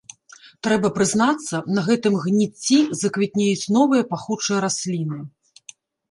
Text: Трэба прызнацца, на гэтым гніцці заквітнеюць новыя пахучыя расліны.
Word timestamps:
Трэба 0.67 0.89
прызнацца, 0.97 1.59
на 1.75 1.81
гэтым 1.87 2.13
гніцці 2.23 2.79
заквітнеюць 3.01 3.71
новыя 3.75 4.03
пахучыя 4.15 4.57
расліны. 4.65 5.19